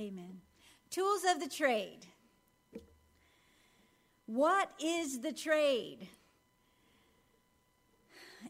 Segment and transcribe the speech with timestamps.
[0.00, 0.40] Amen.
[0.88, 2.06] Tools of the trade.
[4.24, 6.08] What is the trade?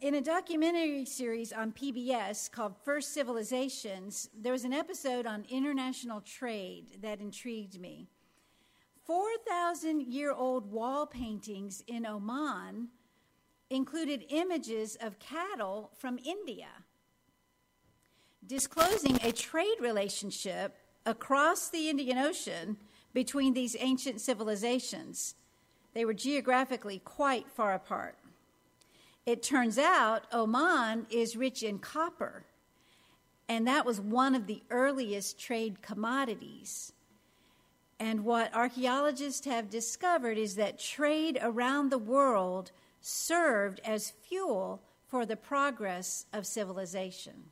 [0.01, 6.21] In a documentary series on PBS called First Civilizations, there was an episode on international
[6.21, 8.07] trade that intrigued me.
[9.05, 12.91] 4,000 year old wall paintings in Oman
[13.71, 16.69] included images of cattle from India,
[18.47, 20.77] disclosing a trade relationship
[21.07, 22.77] across the Indian Ocean
[23.13, 25.35] between these ancient civilizations.
[25.95, 28.17] They were geographically quite far apart.
[29.27, 32.45] It turns out Oman is rich in copper,
[33.49, 36.93] and that was one of the earliest trade commodities.
[37.99, 45.27] And what archaeologists have discovered is that trade around the world served as fuel for
[45.27, 47.51] the progress of civilization.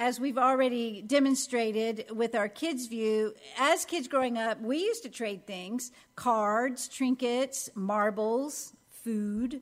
[0.00, 5.08] As we've already demonstrated with our kids' view, as kids growing up, we used to
[5.08, 9.60] trade things cards, trinkets, marbles, food.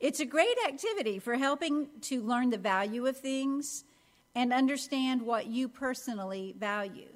[0.00, 3.84] It's a great activity for helping to learn the value of things
[4.34, 7.08] and understand what you personally value.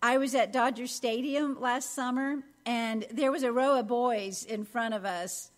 [0.00, 4.64] I was at Dodger Stadium last summer, and there was a row of boys in
[4.64, 5.50] front of us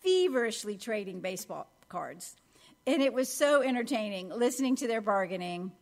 [0.00, 2.36] feverishly trading baseball cards.
[2.88, 5.72] And it was so entertaining listening to their bargaining.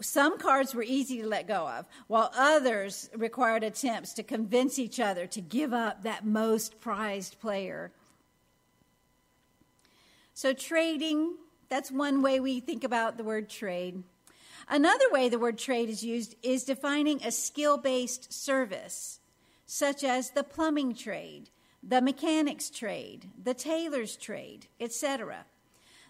[0.00, 5.00] Some cards were easy to let go of, while others required attempts to convince each
[5.00, 7.90] other to give up that most prized player.
[10.34, 11.34] So, trading,
[11.68, 14.04] that's one way we think about the word trade.
[14.68, 19.18] Another way the word trade is used is defining a skill based service,
[19.66, 21.50] such as the plumbing trade,
[21.82, 25.44] the mechanics trade, the tailor's trade, etc.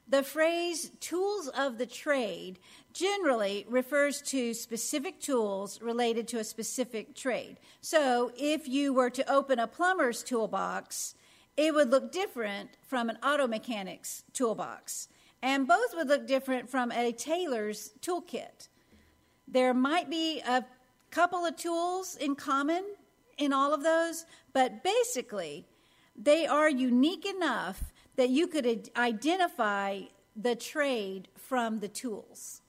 [0.08, 2.60] The phrase tools of the trade
[2.92, 7.58] generally refers to specific tools related to a specific trade.
[7.80, 11.14] So if you were to open a plumber's toolbox,
[11.56, 15.08] it would look different from an auto mechanic's toolbox.
[15.42, 18.68] And both would look different from a tailor's toolkit.
[19.48, 20.64] There might be a
[21.10, 22.84] couple of tools in common
[23.38, 25.66] in all of those, but basically,
[26.16, 30.02] they are unique enough that you could identify
[30.34, 32.62] the trade from the tools.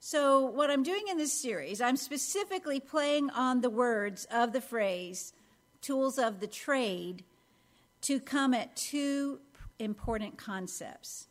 [0.00, 4.60] So, what I'm doing in this series, I'm specifically playing on the words of the
[4.60, 5.32] phrase
[5.80, 7.24] tools of the trade
[8.00, 9.38] to come at two
[9.78, 11.28] important concepts.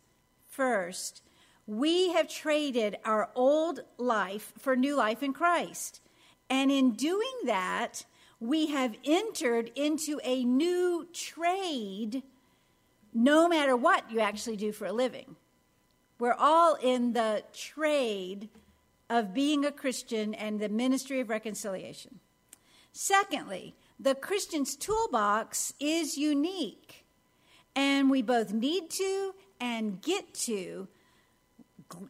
[0.48, 1.22] First,
[1.66, 6.02] we have traded our old life for new life in Christ.
[6.50, 8.06] And in doing that,
[8.40, 12.24] we have entered into a new trade
[13.14, 15.36] no matter what you actually do for a living.
[16.20, 18.50] We're all in the trade
[19.10, 22.20] of being a Christian and the ministry of reconciliation.
[22.92, 27.06] Secondly, the Christian's toolbox is unique,
[27.76, 30.88] and we both need to and get to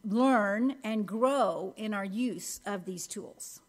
[0.04, 3.60] learn and grow in our use of these tools.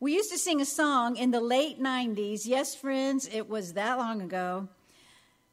[0.00, 2.42] We used to sing a song in the late 90s.
[2.46, 4.68] Yes, friends, it was that long ago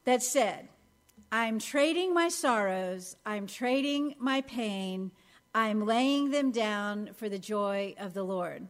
[0.05, 0.69] that said,
[1.31, 5.11] I'm trading my sorrows, I'm trading my pain,
[5.53, 8.67] I'm laying them down for the joy of the Lord.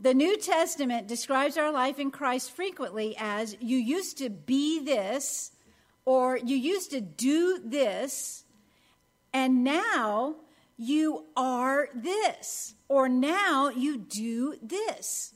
[0.00, 5.52] The New Testament describes our life in Christ frequently as you used to be this,
[6.04, 8.44] or you used to do this,
[9.32, 10.36] and now
[10.76, 15.34] you are this, or now you do this.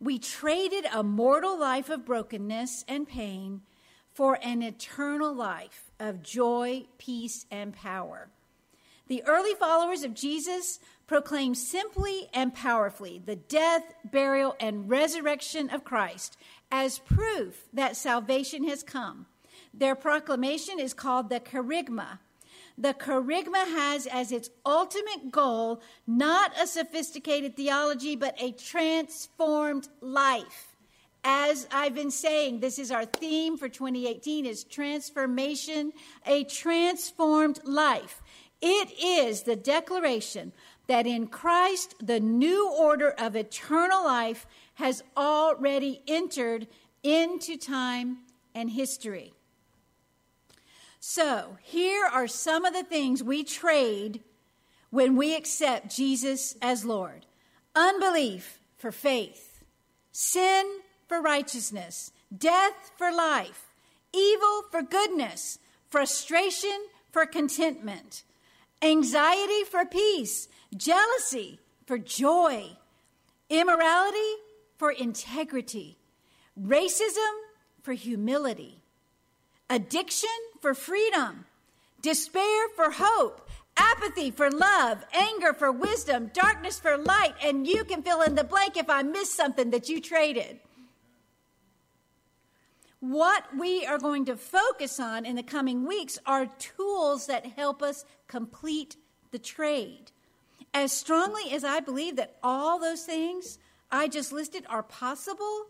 [0.00, 3.62] We traded a mortal life of brokenness and pain
[4.16, 8.30] for an eternal life of joy, peace, and power.
[9.08, 15.84] The early followers of Jesus proclaimed simply and powerfully the death, burial, and resurrection of
[15.84, 16.38] Christ
[16.72, 19.26] as proof that salvation has come.
[19.74, 22.18] Their proclamation is called the kerygma.
[22.78, 30.75] The kerygma has as its ultimate goal not a sophisticated theology, but a transformed life
[31.28, 35.92] as I've been saying, this is our theme for 2018 is transformation,
[36.24, 38.22] a transformed life.
[38.62, 40.52] It is the declaration
[40.86, 46.68] that in Christ the new order of eternal life has already entered
[47.02, 48.18] into time
[48.54, 49.32] and history.
[51.00, 54.22] So, here are some of the things we trade
[54.90, 57.26] when we accept Jesus as Lord
[57.74, 59.64] unbelief for faith,
[60.12, 63.66] sin for righteousness, death for life,
[64.12, 65.58] evil for goodness,
[65.88, 68.22] frustration for contentment,
[68.82, 72.76] anxiety for peace, jealousy for joy,
[73.48, 74.34] immorality
[74.76, 75.96] for integrity,
[76.60, 77.32] racism
[77.82, 78.82] for humility,
[79.70, 80.28] addiction
[80.60, 81.46] for freedom,
[82.02, 88.02] despair for hope, apathy for love, anger for wisdom, darkness for light, and you can
[88.02, 90.58] fill in the blank if I missed something that you traded.
[93.08, 97.80] What we are going to focus on in the coming weeks are tools that help
[97.80, 98.96] us complete
[99.30, 100.10] the trade.
[100.74, 103.60] As strongly as I believe that all those things
[103.92, 105.66] I just listed are possible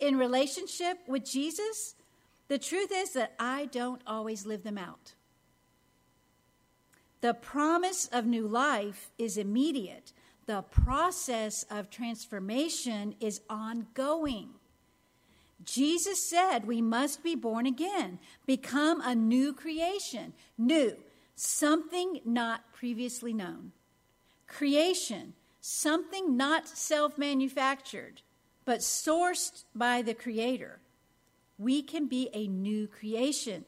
[0.00, 1.94] in relationship with Jesus,
[2.48, 5.14] the truth is that I don't always live them out.
[7.20, 10.12] The promise of new life is immediate.
[10.46, 14.54] The process of transformation is ongoing.
[15.64, 20.96] Jesus said we must be born again, become a new creation, new,
[21.34, 23.72] something not previously known.
[24.46, 28.22] Creation, something not self manufactured,
[28.64, 30.80] but sourced by the Creator.
[31.58, 33.64] We can be a new creation.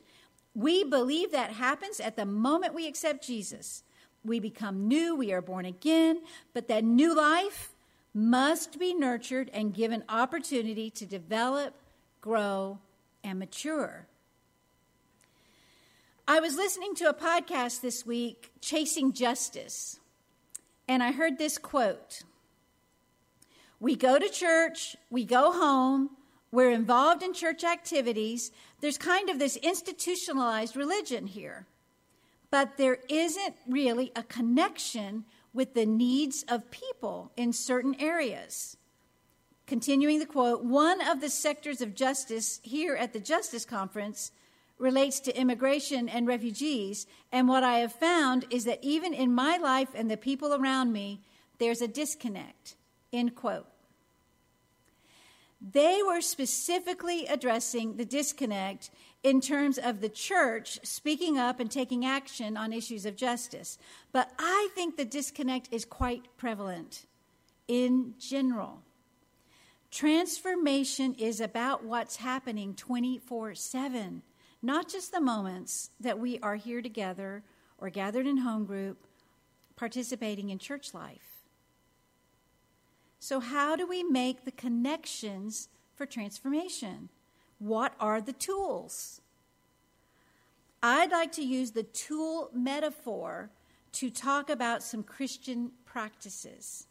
[0.55, 3.85] We believe that happens at the moment we accept Jesus.
[4.25, 6.23] We become new, we are born again,
[6.55, 7.73] but that new life
[8.15, 11.75] must be nurtured and given opportunity to develop,
[12.23, 12.79] grow,
[13.25, 14.07] and mature.
[16.27, 19.99] I was listening to a podcast this week, Chasing Justice,
[20.87, 22.23] and I heard this quote
[23.81, 26.11] We go to church, we go home,
[26.53, 28.53] we're involved in church activities.
[28.81, 31.67] There's kind of this institutionalized religion here.
[32.53, 38.77] But there isn't really a connection with the needs of people in certain areas.
[39.73, 44.31] Continuing the quote, one of the sectors of justice here at the Justice Conference
[44.77, 47.07] relates to immigration and refugees.
[47.33, 50.93] And what I have found is that even in my life and the people around
[50.93, 51.23] me,
[51.59, 52.75] there's a disconnect.
[53.15, 53.65] End quote.
[55.59, 58.91] They were specifically addressing the disconnect
[59.23, 63.79] in terms of the church speaking up and taking action on issues of justice.
[64.13, 67.07] But I think the disconnect is quite prevalent
[67.69, 68.83] in general.
[69.93, 74.23] Transformation is about what's happening 24 7,
[74.63, 77.43] not just the moments that we are here together
[77.77, 79.07] or gathered in home group,
[79.77, 81.45] participating in church life.
[83.19, 87.11] So, how do we make the connections for transformation?
[87.59, 89.21] What are the tools?
[90.83, 93.51] I'd like to use the tool metaphor
[93.93, 96.87] to talk about some Christian practices.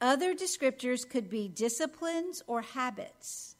[0.00, 3.56] Other descriptors could be disciplines or habits.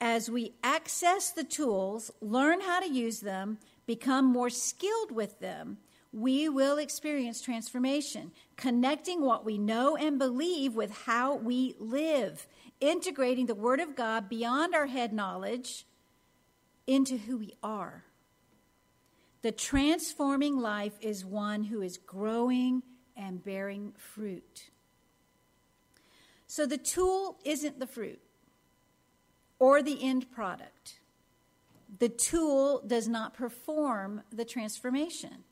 [0.00, 5.78] As we access the tools, learn how to use them, become more skilled with them,
[6.12, 12.46] we will experience transformation, connecting what we know and believe with how we live,
[12.80, 15.86] integrating the Word of God beyond our head knowledge
[16.86, 18.04] into who we are.
[19.40, 22.82] The transforming life is one who is growing
[23.16, 24.70] and bearing fruit.
[26.52, 28.20] So the tool isn't the fruit
[29.58, 30.98] or the end product.
[31.98, 35.44] The tool does not perform the transformation.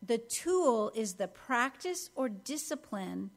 [0.00, 3.30] The tool is the practice or discipline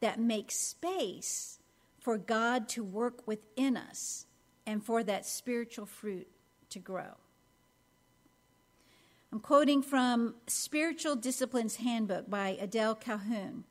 [0.00, 1.60] that makes space
[2.00, 4.26] for God to work within us
[4.66, 6.26] and for that spiritual fruit
[6.70, 7.14] to grow.
[9.30, 13.62] I'm quoting from Spiritual Disciplines Handbook by Adele Calhoun.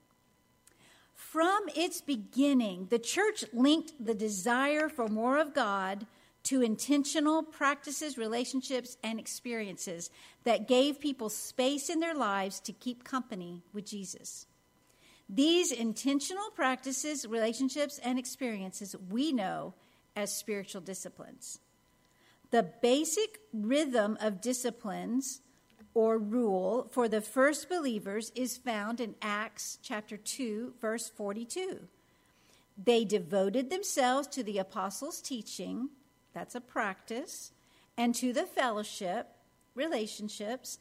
[1.35, 6.07] From its beginning, the church linked the desire for more of God
[6.43, 10.09] to intentional practices, relationships, and experiences
[10.45, 14.47] that gave people space in their lives to keep company with Jesus.
[15.27, 19.73] These intentional practices, relationships, and experiences we know
[20.15, 21.59] as spiritual disciplines.
[22.51, 25.41] The basic rhythm of disciplines
[25.95, 31.87] or rule for the first believers is found in Acts chapter 2 verse 42.
[32.77, 35.89] They devoted themselves to the apostles' teaching,
[36.33, 37.51] that's a practice.
[37.97, 39.29] And to the fellowship,
[39.73, 40.77] relationships,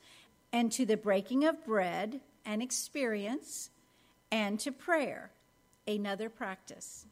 [0.53, 3.71] and to the breaking of bread, an experience,
[4.33, 5.31] and to prayer,
[5.87, 7.07] another practice.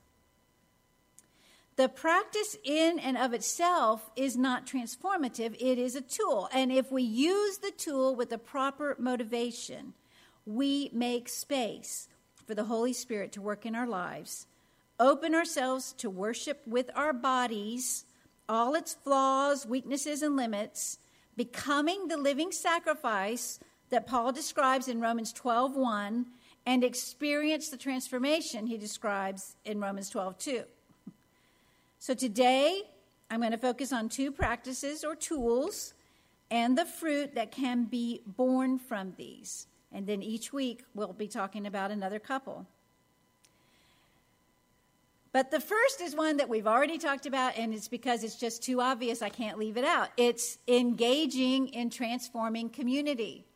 [1.77, 6.49] The practice in and of itself is not transformative, it is a tool.
[6.53, 9.95] And if we use the tool with the proper motivation,
[10.45, 12.09] we make space
[12.47, 14.47] for the Holy Spirit to work in our lives,
[15.01, 18.05] open ourselves to worship with our bodies
[18.49, 20.99] all its flaws, weaknesses, and limits,
[21.37, 26.27] becoming the living sacrifice that Paul describes in Romans 12:1
[26.67, 30.67] and experience the transformation he describes in Romans 12:2.
[32.03, 32.83] So today
[33.31, 35.95] I'm going to focus on two practices or tools
[36.51, 39.69] and the fruit that can be borne from these.
[39.93, 42.67] And then each week we'll be talking about another couple.
[45.31, 48.65] But the first is one that we've already talked about, and it's because it's just
[48.65, 50.09] too obvious, I can't leave it out.
[50.17, 53.47] It's engaging in transforming community.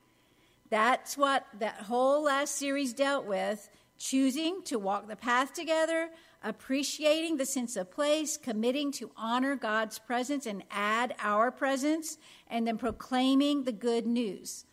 [0.71, 6.11] That's what that whole last series dealt with choosing to walk the path together,
[6.43, 12.67] appreciating the sense of place, committing to honor God's presence and add our presence, and
[12.67, 14.65] then proclaiming the good news.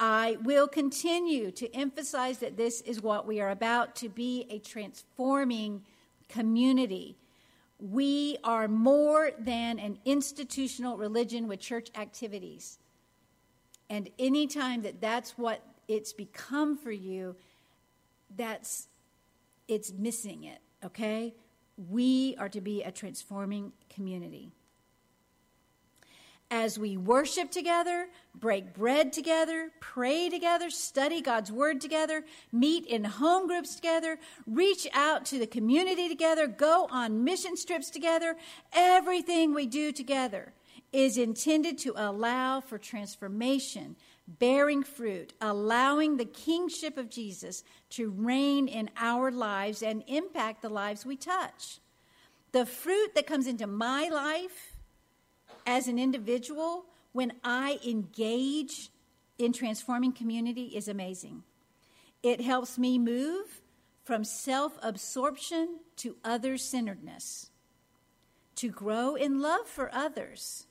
[0.00, 4.58] I will continue to emphasize that this is what we are about to be a
[4.60, 5.82] transforming
[6.28, 7.16] community.
[7.80, 12.78] We are more than an institutional religion with church activities.
[13.90, 17.34] And anytime that that's what it's become for you,
[18.36, 18.88] that's
[19.66, 21.34] it's missing it, okay?
[21.76, 24.52] We are to be a transforming community
[26.50, 33.04] as we worship together, break bread together, pray together, study God's word together, meet in
[33.04, 38.36] home groups together, reach out to the community together, go on mission trips together,
[38.72, 40.52] everything we do together
[40.90, 43.96] is intended to allow for transformation,
[44.28, 50.68] bearing fruit, allowing the kingship of Jesus to reign in our lives and impact the
[50.68, 51.78] lives we touch.
[52.52, 54.76] The fruit that comes into my life
[55.66, 58.90] as an individual, when I engage
[59.38, 61.42] in transforming community, is amazing.
[62.22, 63.60] It helps me move
[64.04, 67.50] from self absorption to other centeredness,
[68.56, 70.67] to grow in love for others,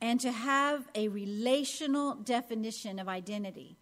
[0.00, 3.76] and to have a relational definition of identity.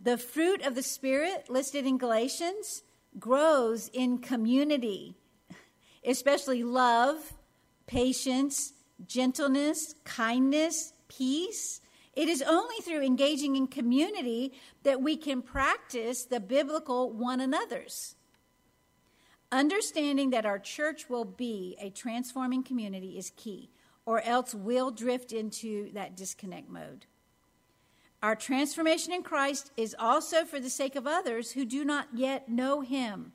[0.00, 2.82] The fruit of the Spirit listed in Galatians
[3.18, 5.14] grows in community,
[6.04, 7.34] especially love
[7.86, 8.74] patience,
[9.06, 11.80] gentleness, kindness, peace.
[12.12, 18.14] It is only through engaging in community that we can practice the biblical one another's.
[19.50, 23.70] Understanding that our church will be a transforming community is key,
[24.08, 27.04] or else we'll drift into that disconnect mode.
[28.22, 32.48] Our transformation in Christ is also for the sake of others who do not yet
[32.48, 33.32] know Him.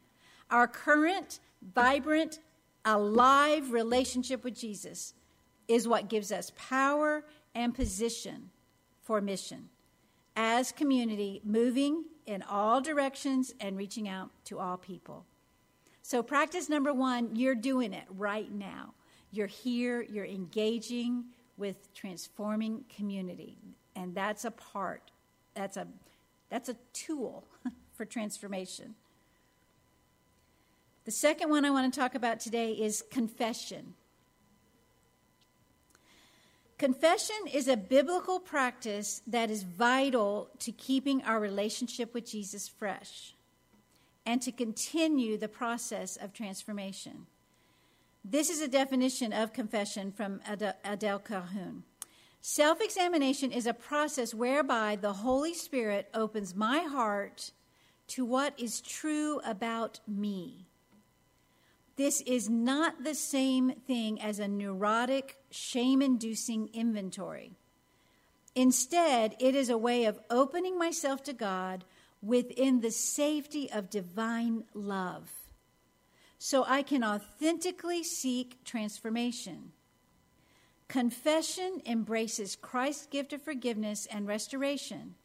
[0.50, 1.39] Our current,
[1.75, 2.39] vibrant,
[2.86, 5.13] alive relationship with Jesus
[5.68, 8.50] is what gives us power and position
[9.00, 9.70] for mission
[10.36, 15.27] as community, moving in all directions and reaching out to all people.
[16.01, 18.96] So, practice number one, you're doing it right now.
[19.34, 21.25] You're here, you're engaging
[21.58, 23.58] with transforming community.
[23.96, 25.12] And that's a part,
[25.56, 25.88] that's a,
[26.50, 27.44] that's a tool
[27.94, 28.94] for transformation.
[31.06, 33.96] The second one I want to talk about today is confession.
[36.78, 43.34] Confession is a biblical practice that is vital to keeping our relationship with Jesus fresh
[44.25, 47.25] and to continue the process of transformation.
[48.24, 50.42] This is a definition of confession from
[50.84, 51.84] Adele Calhoun.
[52.42, 57.51] Self examination is a process whereby the Holy Spirit opens my heart
[58.08, 60.65] to what is true about me
[61.96, 67.51] this is not the same thing as a neurotic, shame inducing inventory.
[68.56, 71.86] Instead, it is a way of opening myself to God
[72.22, 75.30] within the safety of divine love
[76.46, 79.72] so I can authentically seek transformation.
[80.90, 85.16] Confession embraces Christ's gift of forgiveness and restoration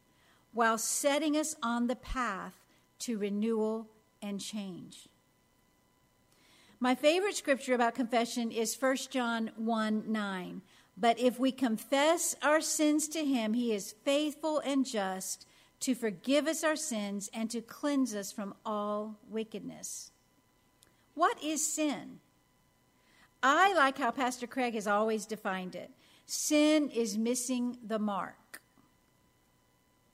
[0.53, 2.55] while setting us on the path
[3.01, 3.89] to renewal
[4.23, 5.09] and change.
[6.79, 10.63] My favorite scripture about confession is 1 John 1 9.
[10.97, 15.49] But if we confess our sins to him, he is faithful and just
[15.81, 20.13] to forgive us our sins and to cleanse us from all wickedness.
[21.19, 22.21] What is sin?
[23.43, 25.91] I like how Pastor Craig has always defined it
[26.27, 28.63] sin is missing the mark.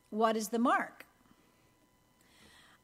[0.09, 1.05] What is the mark?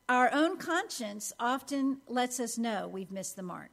[0.07, 3.71] Our own conscience often lets us know we've missed the mark.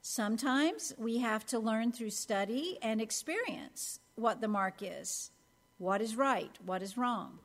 [0.00, 5.30] Sometimes we have to learn through study and experience what the mark is,
[5.76, 7.38] what is right, what is wrong.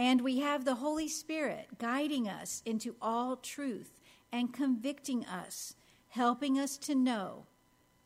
[0.00, 4.00] And we have the Holy Spirit guiding us into all truth
[4.32, 5.74] and convicting us,
[6.08, 7.44] helping us to know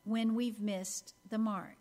[0.02, 1.76] when we've missed the mark.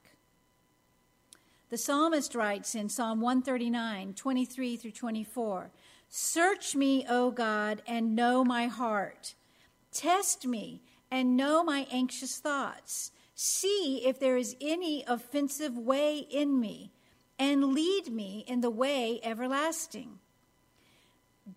[1.72, 5.72] The psalmist writes in Psalm 139, 23 through 24
[6.10, 9.34] Search me, O God, and know my heart.
[9.92, 13.12] Test me and know my anxious thoughts.
[13.34, 16.93] See if there is any offensive way in me,
[17.40, 20.20] and lead me in the way everlasting.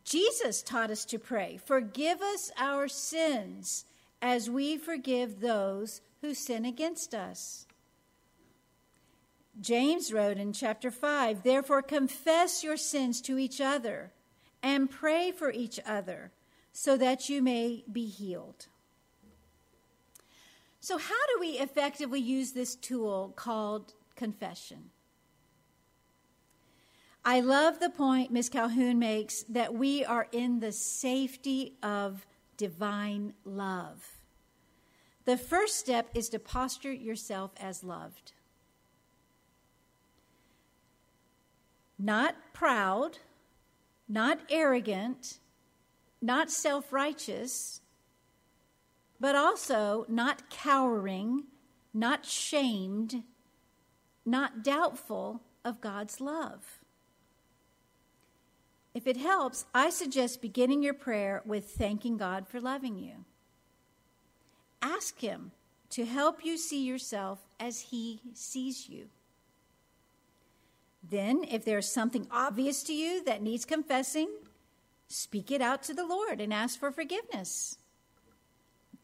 [0.04, 3.85] Jesus taught us to pray, Forgive us our sins
[4.21, 7.66] as we forgive those who sin against us.
[9.61, 14.12] James wrote in chapter 5 Therefore, confess your sins to each other
[14.62, 16.33] and pray for each other
[16.73, 18.66] so that you may be healed.
[20.80, 24.90] So, how do we effectively use this tool called confession?
[27.28, 28.49] I love the point Ms.
[28.49, 32.25] Calhoun makes that we are in the safety of
[32.56, 34.18] divine love.
[35.25, 38.30] The first step is to posture yourself as loved.
[41.99, 43.18] Not proud,
[44.09, 45.40] not arrogant,
[46.23, 47.80] not self righteous,
[49.18, 51.42] but also not cowering,
[51.92, 53.25] not shamed,
[54.25, 56.86] not doubtful of God's love.
[58.97, 63.26] If it helps, I suggest beginning your prayer with thanking God for loving you.
[64.81, 65.53] Ask Him
[65.91, 69.09] to help you see yourself as He sees you.
[71.07, 74.31] Then, if there's something obvious to you that needs confessing,
[75.09, 77.76] speak it out to the Lord and ask for forgiveness.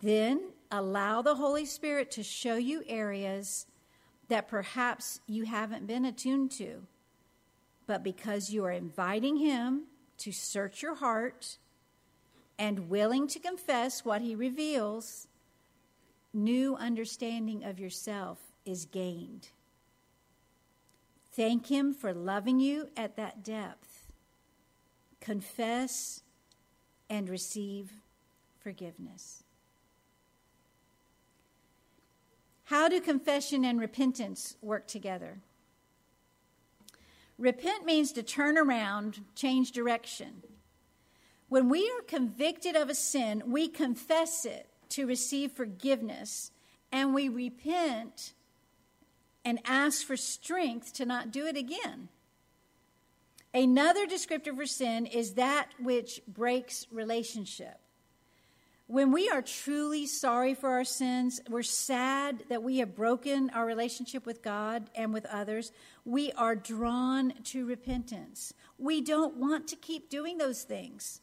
[0.00, 3.66] Then, allow the Holy Spirit to show you areas
[4.28, 6.86] that perhaps you haven't been attuned to
[7.86, 9.84] but because you are inviting Him
[10.18, 11.58] to search your heart
[12.58, 15.26] and willing to confess what He reveals,
[16.32, 19.48] new understanding of yourself is gained.
[21.32, 24.12] Thank Him for loving you at that depth.
[25.20, 26.22] Confess
[27.08, 27.90] and receive
[28.60, 29.42] forgiveness.
[32.64, 35.40] How do confession and repentance work together?
[37.38, 40.42] Repent means to turn around, change direction.
[41.48, 46.50] When we are convicted of a sin, we confess it to receive forgiveness,
[46.90, 48.32] and we repent
[49.44, 52.08] and ask for strength to not do it again.
[53.54, 57.78] Another descriptor for sin is that which breaks relationship.
[58.86, 63.64] When we are truly sorry for our sins, we're sad that we have broken our
[63.64, 65.72] relationship with God and with others,
[66.04, 68.52] we are drawn to repentance.
[68.78, 71.20] We don't want to keep doing those things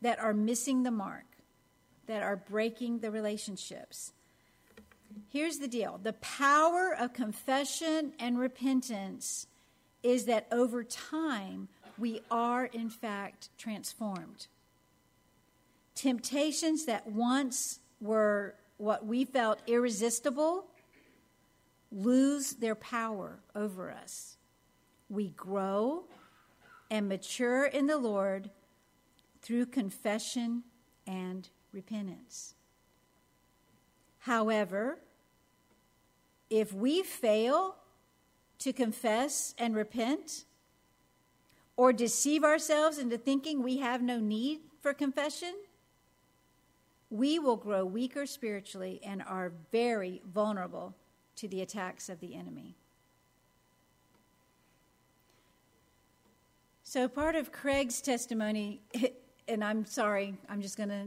[0.00, 1.26] that are missing the mark,
[2.06, 4.12] that are breaking the relationships.
[5.28, 9.46] Here's the deal the power of confession and repentance
[10.02, 11.68] is that over time,
[11.98, 14.46] we are in fact transformed.
[16.00, 20.64] Temptations that once were what we felt irresistible
[21.92, 24.38] lose their power over us.
[25.10, 26.04] We grow
[26.90, 28.48] and mature in the Lord
[29.42, 30.62] through confession
[31.06, 32.54] and repentance.
[34.20, 35.00] However,
[36.48, 37.76] if we fail
[38.60, 40.46] to confess and repent,
[41.76, 45.52] or deceive ourselves into thinking we have no need for confession,
[47.10, 50.94] we will grow weaker spiritually and are very vulnerable
[51.36, 52.76] to the attacks of the enemy.
[56.84, 58.80] So, part of Craig's testimony,
[59.48, 61.06] and I'm sorry, I'm just going to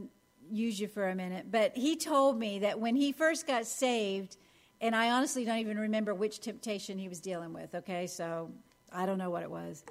[0.50, 4.36] use you for a minute, but he told me that when he first got saved,
[4.80, 8.06] and I honestly don't even remember which temptation he was dealing with, okay?
[8.06, 8.50] So,
[8.92, 9.84] I don't know what it was.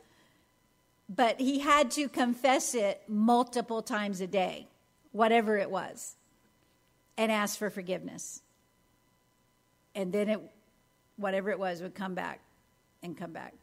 [1.09, 4.67] But he had to confess it multiple times a day
[5.13, 6.15] whatever it was,
[7.17, 8.41] and ask for forgiveness.
[9.95, 10.41] And then it,
[11.15, 12.41] whatever it was, would come back
[13.01, 13.53] and come back.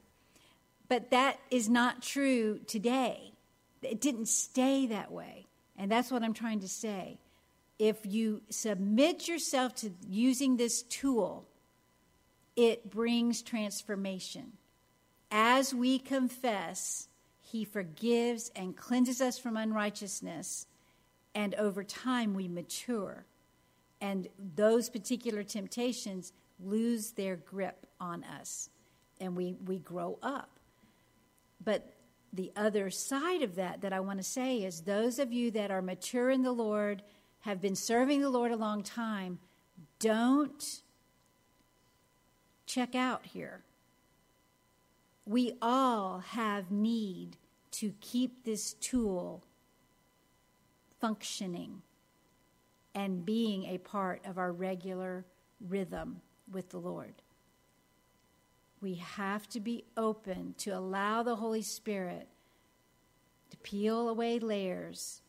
[0.88, 3.32] But that is not true today.
[3.82, 5.46] It didn't stay that way.
[5.76, 7.18] And that's what I'm trying to say.
[7.78, 11.46] If you submit yourself to using this tool,
[12.56, 14.52] it brings transformation.
[15.30, 17.08] As we confess,
[17.40, 20.66] He forgives and cleanses us from unrighteousness
[21.34, 23.24] and over time, we mature.
[24.00, 28.70] And those particular temptations lose their grip on us.
[29.20, 30.50] And we, we grow up.
[31.62, 31.94] But
[32.32, 35.70] the other side of that, that I want to say, is those of you that
[35.70, 37.02] are mature in the Lord,
[37.40, 39.38] have been serving the Lord a long time,
[39.98, 40.82] don't
[42.66, 43.62] check out here.
[45.26, 47.36] We all have need
[47.72, 49.44] to keep this tool
[51.00, 51.82] functioning
[52.94, 55.24] and being a part of our regular
[55.60, 57.14] rhythm with the Lord.
[58.80, 62.28] We have to be open to allow the Holy Spirit
[63.50, 65.22] to peel away layers,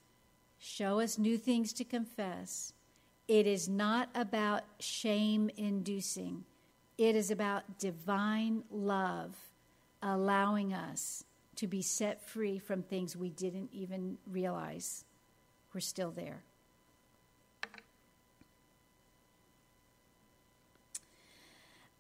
[0.58, 2.74] show us new things to confess.
[3.28, 6.46] It is not about shame inducing,
[6.98, 9.36] it is about divine love
[10.04, 11.24] allowing us
[11.56, 15.06] to be set free from things we didn't even realize
[15.74, 16.44] were still there.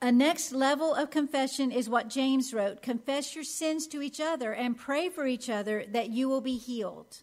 [0.03, 4.51] A next level of confession is what James wrote Confess your sins to each other
[4.51, 7.17] and pray for each other that you will be healed.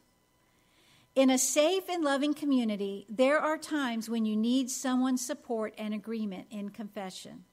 [1.16, 5.92] In a safe and loving community, there are times when you need someone's support and
[5.92, 7.44] agreement in confession.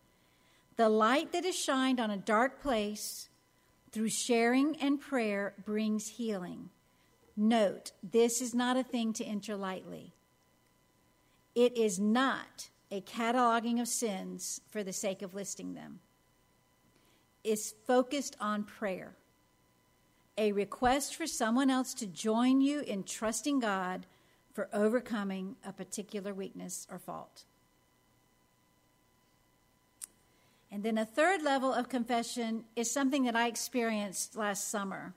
[0.76, 3.30] The light that is shined on a dark place
[3.92, 6.70] through sharing and prayer brings healing.
[7.38, 10.14] Note, this is not a thing to enter lightly.
[11.54, 16.00] It is not a cataloging of sins for the sake of listing them.
[17.44, 19.16] It's focused on prayer,
[20.38, 24.06] a request for someone else to join you in trusting God
[24.54, 27.44] for overcoming a particular weakness or fault.
[30.72, 35.14] And then a third level of confession is something that I experienced last summer.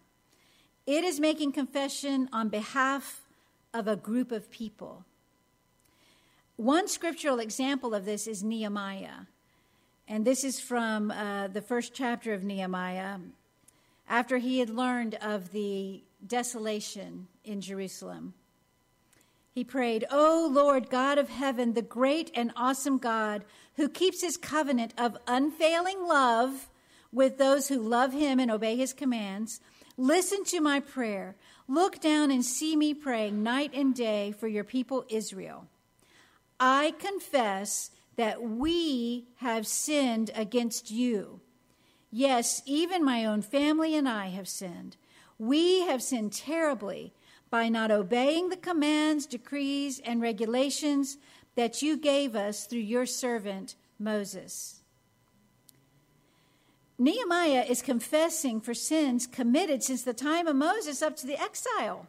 [0.88, 3.20] It is making confession on behalf
[3.74, 5.04] of a group of people.
[6.56, 9.26] One scriptural example of this is Nehemiah.
[10.08, 13.18] And this is from uh, the first chapter of Nehemiah.
[14.08, 18.32] After he had learned of the desolation in Jerusalem,
[19.52, 23.44] he prayed, O Lord God of heaven, the great and awesome God,
[23.76, 26.70] who keeps his covenant of unfailing love
[27.12, 29.60] with those who love him and obey his commands,
[29.98, 31.36] listen to my prayer.
[31.66, 35.66] Look down and see me praying night and day for your people Israel.
[36.58, 41.40] I confess that we have sinned against you.
[42.10, 44.96] Yes, even my own family and I have sinned.
[45.38, 47.12] We have sinned terribly
[47.50, 51.18] by not obeying the commands, decrees, and regulations
[51.54, 54.77] that you gave us through your servant Moses.
[56.98, 62.06] Nehemiah is confessing for sins committed since the time of Moses up to the exile.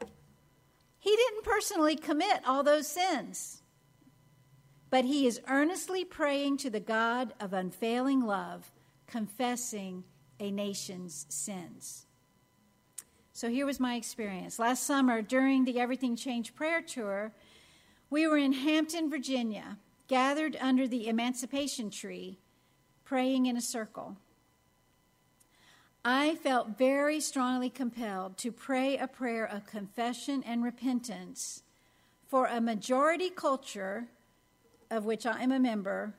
[0.97, 3.59] He didn't personally commit all those sins
[4.89, 8.71] but he is earnestly praying to the God of unfailing love,
[9.07, 10.03] confessing
[10.39, 12.05] a nation's sins.
[13.33, 14.59] So here was my experience.
[14.59, 17.31] Last summer, during the Everything Changed prayer tour,
[18.09, 22.39] we were in Hampton, Virginia, gathered under the emancipation tree,
[23.05, 24.17] praying in a circle.
[26.03, 31.63] I felt very strongly compelled to pray a prayer of confession and repentance
[32.27, 34.07] for a majority culture
[34.91, 36.13] of which I am a member,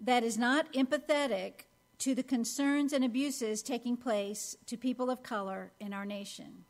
[0.00, 1.64] that is not empathetic
[1.98, 6.64] to the concerns and abuses taking place to people of color in our nation.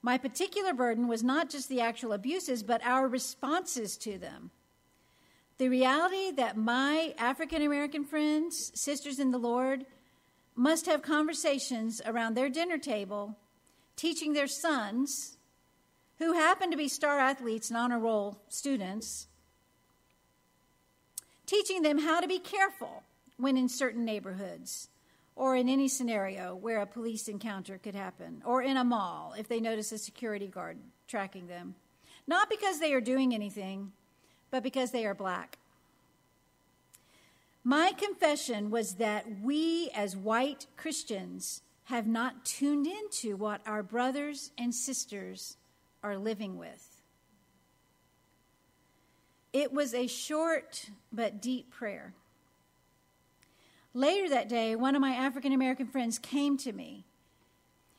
[0.00, 4.50] My particular burden was not just the actual abuses, but our responses to them.
[5.58, 9.84] The reality that my African American friends, sisters in the Lord,
[10.54, 13.36] must have conversations around their dinner table
[13.96, 15.36] teaching their sons,
[16.18, 19.26] who happen to be star athletes and honor roll students,
[21.46, 23.02] teaching them how to be careful
[23.36, 24.88] when in certain neighborhoods
[25.34, 29.48] or in any scenario where a police encounter could happen, or in a mall if
[29.48, 30.76] they notice a security guard
[31.08, 31.74] tracking them.
[32.26, 33.92] Not because they are doing anything,
[34.50, 35.58] but because they are black.
[37.64, 44.50] My confession was that we, as white Christians, have not tuned into what our brothers
[44.58, 45.56] and sisters
[46.02, 47.02] are living with.
[49.52, 52.14] It was a short but deep prayer.
[53.94, 57.04] Later that day, one of my African American friends came to me.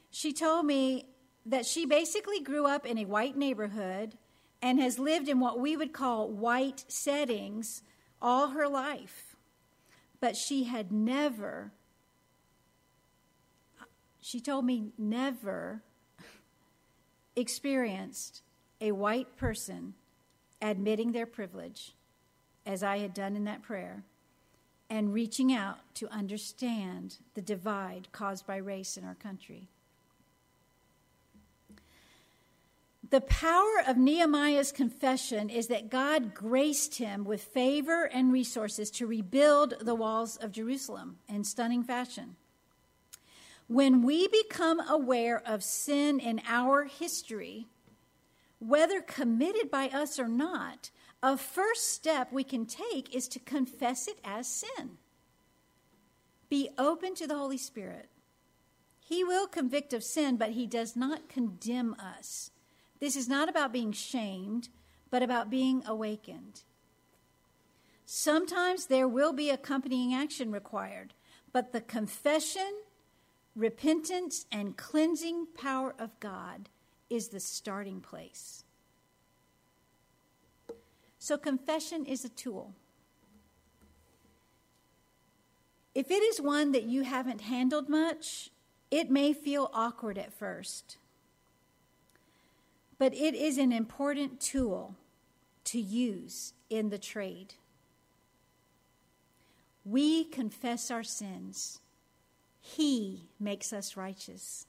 [0.10, 1.08] She told me
[1.46, 4.18] that she basically grew up in a white neighborhood
[4.62, 7.84] and has lived in what we would call white settings
[8.22, 9.33] all her life.
[10.24, 11.74] But she had never,
[14.22, 15.82] she told me, never
[17.36, 18.42] experienced
[18.80, 19.96] a white person
[20.62, 21.92] admitting their privilege,
[22.66, 24.06] as I had done in that prayer,
[24.90, 29.68] and reaching out to understand the divide caused by race in our country.
[33.14, 39.06] The power of Nehemiah's confession is that God graced him with favor and resources to
[39.06, 42.38] rebuild the walls of Jerusalem in stunning fashion.
[43.68, 47.68] When we become aware of sin in our history,
[48.58, 50.90] whether committed by us or not,
[51.22, 54.98] a first step we can take is to confess it as sin.
[56.50, 58.10] Be open to the Holy Spirit.
[59.00, 62.50] He will convict of sin, but He does not condemn us.
[63.04, 64.70] This is not about being shamed,
[65.12, 66.62] but about being awakened.
[68.06, 71.14] Sometimes there will be accompanying action required,
[71.52, 72.72] but the confession,
[73.58, 76.70] repentance, and cleansing power of God
[77.10, 78.64] is the starting place.
[81.20, 82.74] So, confession is a tool.
[85.94, 88.50] If it is one that you haven't handled much,
[88.90, 91.00] it may feel awkward at first.
[92.98, 94.96] But it is an important tool
[95.66, 97.56] to use in the trade.
[99.86, 101.80] We confess our sins,
[102.62, 104.66] He makes us righteous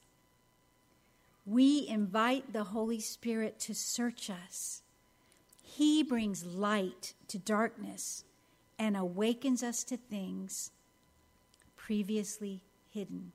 [1.47, 4.83] we invite the Holy Spirit to search us.
[5.63, 8.25] He brings light to darkness
[8.79, 10.71] and awakens us to things
[11.77, 13.33] previously hidden.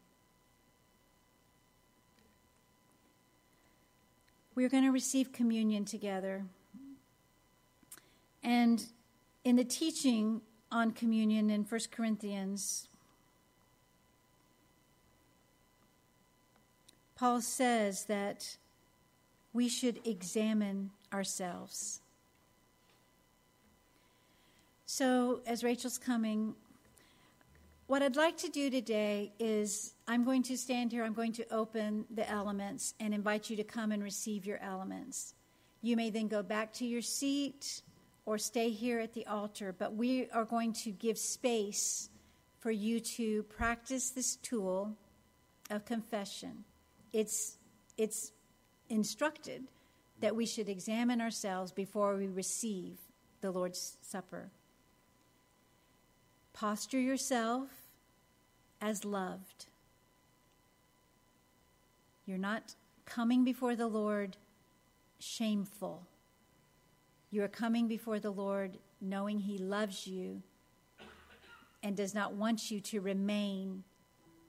[4.60, 6.44] We're going to receive communion together.
[8.44, 8.84] And
[9.46, 12.90] in the teaching on communion in 1 Corinthians,
[17.16, 18.58] Paul says that
[19.54, 22.02] we should examine ourselves.
[24.86, 26.54] So, as Rachel's coming,
[27.88, 31.54] what I'd like to do today is I'm going to stand here, I'm going to
[31.54, 35.36] open the elements and invite you to come and receive your elements.
[35.82, 37.82] You may then go back to your seat
[38.26, 42.10] or stay here at the altar, but we are going to give space
[42.60, 44.98] for you to practice this tool
[45.70, 46.66] of confession
[47.14, 47.58] it's,
[47.98, 48.32] it's
[48.90, 49.64] instructed
[50.20, 52.98] that we should examine ourselves before we receive
[53.42, 54.52] the Lord's Supper.
[56.54, 57.70] Posture yourself
[58.82, 59.68] as loved.
[62.30, 64.38] You're not coming before the Lord
[65.18, 66.06] shameful.
[67.32, 70.44] You are coming before the Lord knowing He loves you
[71.82, 73.84] and does not want you to remain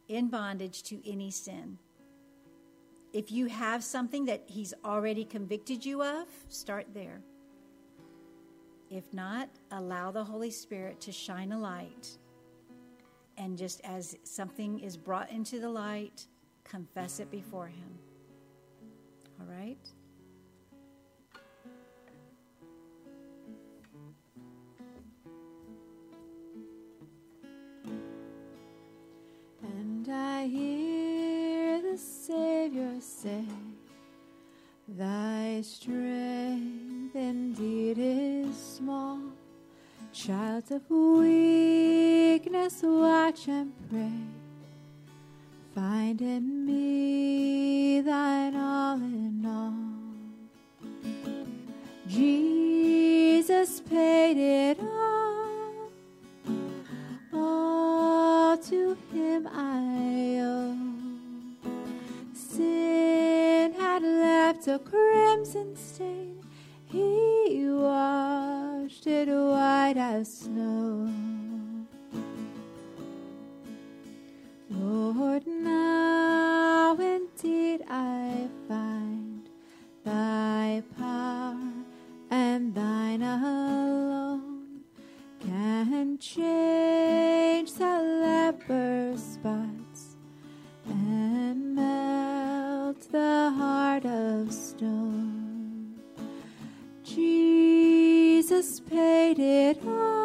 [0.09, 1.79] in bondage to any sin.
[3.14, 7.23] If you have something that He's already convicted you of, start there.
[8.90, 12.11] If not, allow the Holy Spirit to shine a light.
[13.38, 16.27] And just as something is brought into the light,
[16.70, 17.98] confess it before Him.
[19.40, 19.76] All right?
[29.62, 33.44] And I hear the Savior say,
[34.87, 39.18] Thy strength indeed is small.
[40.12, 44.39] Child of weakness, watch and pray.
[45.81, 49.73] Find in me thine all in all.
[52.07, 55.90] Jesus paid it all.
[57.33, 60.77] All to him I owe.
[62.35, 66.43] Sin had left a crimson stain.
[66.85, 71.11] He washed it white as snow.
[74.70, 79.48] Lord, now indeed I find
[80.04, 81.56] thy power
[82.30, 84.83] and thine alone
[85.40, 90.16] can change the leper's spots
[90.87, 96.00] and melt the heart of stone.
[97.02, 100.19] Jesus paid it all,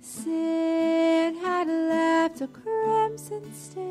[0.00, 3.87] Sin had left a crimson stain,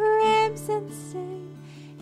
[0.00, 1.58] Crimson and stain.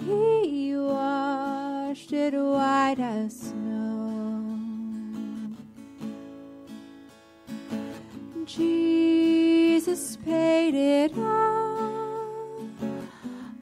[0.06, 4.56] He washed it white as snow.
[8.46, 12.70] Jesus paid it all.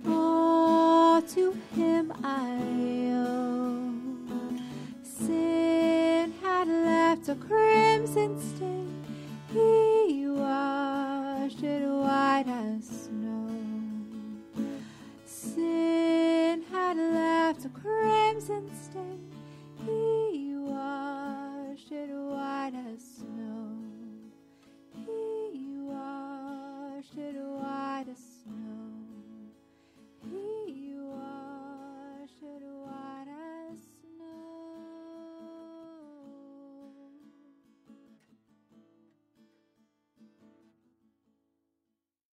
[0.07, 2.59] All to him I
[3.17, 3.95] owe.
[5.03, 8.93] Sin had left a crimson stain.
[9.51, 12.96] He washed it white as
[15.57, 19.33] Sin had left a crimson stain.
[19.87, 23.16] He washed it white as